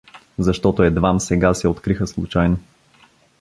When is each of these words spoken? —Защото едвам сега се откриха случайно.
—Защото 0.39 0.83
едвам 0.83 1.19
сега 1.19 1.53
се 1.53 1.67
откриха 1.67 2.07
случайно. 2.07 2.57